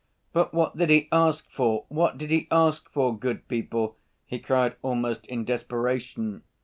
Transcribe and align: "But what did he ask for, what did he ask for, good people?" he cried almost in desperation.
"But 0.33 0.51
what 0.51 0.75
did 0.75 0.89
he 0.89 1.09
ask 1.11 1.47
for, 1.51 1.85
what 1.87 2.17
did 2.17 2.31
he 2.31 2.47
ask 2.49 2.89
for, 2.89 3.15
good 3.15 3.47
people?" 3.47 3.97
he 4.25 4.39
cried 4.39 4.75
almost 4.81 5.27
in 5.27 5.45
desperation. 5.45 6.41